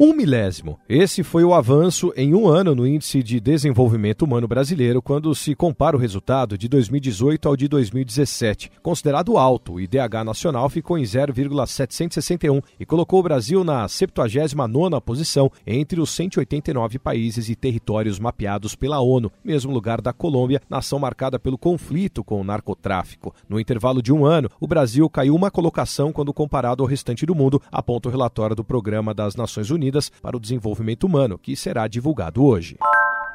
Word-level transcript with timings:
Um 0.00 0.12
milésimo. 0.12 0.78
Esse 0.88 1.24
foi 1.24 1.42
o 1.42 1.52
avanço 1.52 2.12
em 2.16 2.32
um 2.32 2.46
ano 2.46 2.72
no 2.72 2.86
Índice 2.86 3.20
de 3.20 3.40
Desenvolvimento 3.40 4.22
Humano 4.22 4.46
Brasileiro 4.46 5.02
quando 5.02 5.34
se 5.34 5.56
compara 5.56 5.96
o 5.96 5.98
resultado 5.98 6.56
de 6.56 6.68
2018 6.68 7.48
ao 7.48 7.56
de 7.56 7.66
2017. 7.66 8.70
Considerado 8.80 9.36
alto, 9.36 9.72
o 9.72 9.80
IDH 9.80 10.22
nacional 10.24 10.68
ficou 10.68 10.96
em 10.96 11.04
0,761 11.04 12.60
e 12.78 12.86
colocou 12.86 13.18
o 13.18 13.22
Brasil 13.24 13.64
na 13.64 13.86
79ª 13.86 15.00
posição 15.00 15.50
entre 15.66 16.00
os 16.00 16.10
189 16.10 17.00
países 17.00 17.48
e 17.48 17.56
territórios 17.56 18.20
mapeados 18.20 18.76
pela 18.76 19.00
ONU, 19.00 19.32
mesmo 19.42 19.72
lugar 19.72 20.00
da 20.00 20.12
Colômbia, 20.12 20.62
nação 20.70 21.00
marcada 21.00 21.40
pelo 21.40 21.58
conflito 21.58 22.22
com 22.22 22.40
o 22.40 22.44
narcotráfico. 22.44 23.34
No 23.48 23.58
intervalo 23.58 24.00
de 24.00 24.12
um 24.12 24.24
ano, 24.24 24.48
o 24.60 24.68
Brasil 24.68 25.10
caiu 25.10 25.34
uma 25.34 25.50
colocação 25.50 26.12
quando 26.12 26.32
comparado 26.32 26.84
ao 26.84 26.88
restante 26.88 27.26
do 27.26 27.34
mundo, 27.34 27.60
aponta 27.68 28.08
o 28.08 28.12
relatório 28.12 28.54
do 28.54 28.62
Programa 28.62 29.12
das 29.12 29.34
Nações 29.34 29.72
Unidas 29.72 29.87
Para 30.22 30.36
o 30.36 30.40
Desenvolvimento 30.40 31.04
Humano, 31.04 31.38
que 31.38 31.56
será 31.56 31.86
divulgado 31.86 32.44
hoje. 32.44 32.76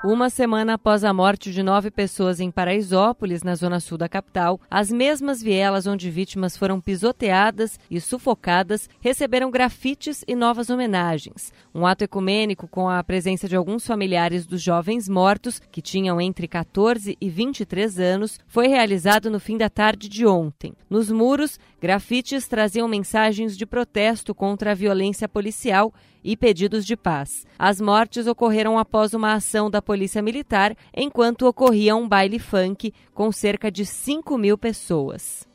Uma 0.06 0.30
semana 0.30 0.74
após 0.74 1.06
a 1.06 1.14
morte 1.14 1.50
de 1.50 1.64
nove 1.64 1.90
pessoas 1.90 2.42
em 2.42 2.52
Paraisópolis, 2.52 3.42
na 3.42 3.56
zona 3.56 3.80
sul 3.80 3.98
da 3.98 4.10
capital, 4.10 4.60
as 4.70 4.92
mesmas 4.92 5.42
vielas 5.42 5.88
onde 5.88 6.12
vítimas 6.12 6.58
foram 6.58 6.82
pisoteadas 6.82 7.80
e 7.90 8.02
sufocadas 8.02 8.90
receberam 9.00 9.50
grafites 9.50 10.22
e 10.28 10.36
novas 10.36 10.70
homenagens. 10.70 11.54
Um 11.74 11.86
ato 11.86 12.04
ecumênico 12.04 12.68
com 12.68 12.90
a 12.90 13.02
presença 13.02 13.48
de 13.48 13.56
alguns 13.56 13.88
familiares 13.88 14.46
dos 14.46 14.62
jovens 14.62 15.08
mortos, 15.08 15.62
que 15.72 15.82
tinham 15.82 16.20
entre 16.20 16.50
14 16.50 17.18
e 17.22 17.30
23 17.30 17.98
anos, 17.98 18.42
foi 18.46 18.68
realizado 18.68 19.32
no 19.32 19.40
fim 19.40 19.58
da 19.58 19.70
tarde 19.70 20.10
de 20.10 20.26
ontem. 20.26 20.74
Nos 20.90 21.10
muros, 21.10 21.58
grafites 21.82 22.46
traziam 22.46 22.90
mensagens 22.90 23.56
de 23.56 23.66
protesto 23.66 24.36
contra 24.36 24.72
a 24.72 24.76
violência 24.76 25.30
policial 25.30 25.94
e 26.26 26.38
pedidos 26.38 26.86
de 26.86 26.96
paz. 26.96 27.46
As 27.60 27.82
mortes 27.82 28.28
ocorreram 28.28 28.80
após 28.80 29.14
uma 29.14 29.34
ação 29.34 29.70
da 29.70 29.82
Polícia 29.82 29.93
Militar, 30.22 30.76
enquanto 30.96 31.48
ocorria 31.48 31.96
um 31.96 32.08
baile 32.08 32.40
funk 32.40 32.94
com 33.14 33.32
cerca 33.32 33.72
de 33.72 33.86
5 33.86 34.38
mil 34.38 34.58
pessoas. 34.58 35.48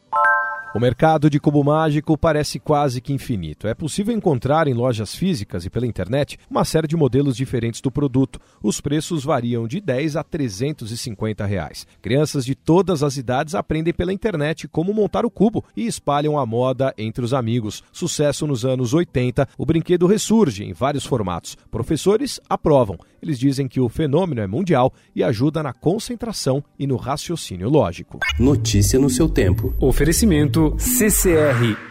O 0.75 0.79
mercado 0.79 1.31
de 1.31 1.41
cubo 1.41 1.65
mágico 1.65 2.17
parece 2.17 2.59
quase 2.59 3.01
que 3.01 3.11
infinito. 3.11 3.67
É 3.67 3.73
possível 3.73 4.15
encontrar 4.15 4.69
em 4.69 4.75
lojas 4.75 5.15
físicas 5.15 5.65
e 5.65 5.71
pela 5.71 5.87
internet 5.87 6.39
uma 6.49 6.63
série 6.63 6.87
de 6.87 6.95
modelos 6.95 7.35
diferentes 7.37 7.81
do 7.81 7.91
produto. 7.91 8.39
Os 8.63 8.79
preços 8.79 9.25
variam 9.25 9.67
de 9.67 9.81
10 9.81 10.17
a 10.17 10.23
350 10.23 11.47
reais. 11.47 11.87
Crianças 12.03 12.45
de 12.45 12.55
todas 12.55 13.03
as 13.03 13.17
idades 13.17 13.55
aprendem 13.55 13.95
pela 13.95 14.13
internet 14.13 14.69
como 14.69 14.93
montar 14.93 15.25
o 15.25 15.31
cubo 15.31 15.65
e 15.75 15.87
espalham 15.87 16.39
a 16.39 16.45
moda 16.45 16.93
entre 16.99 17.25
os 17.25 17.33
amigos. 17.33 17.83
Sucesso 17.91 18.47
nos 18.47 18.67
anos 18.67 18.93
80, 18.93 19.49
o 19.57 19.65
brinquedo 19.65 20.07
ressurge 20.07 20.65
em 20.65 20.75
vários 20.75 21.07
formatos. 21.07 21.57
Professores 21.71 22.39
aprovam. 22.47 22.99
Eles 23.23 23.39
dizem 23.39 23.67
que 23.67 23.81
o 23.81 23.89
fenômeno 23.89 24.43
é 24.43 24.47
mundial 24.47 24.93
e 25.17 25.25
ajuda 25.25 25.63
na 25.63 25.73
concentração 25.73 26.63
e 26.79 26.87
no 26.87 26.97
raciocínio 26.97 27.69
lógico. 27.71 28.21
Notícia 28.39 28.99
no 28.99 29.11
seu 29.11 29.29
tempo. 29.29 29.75
Oferecimento 29.81 30.58
CCR 30.79 31.88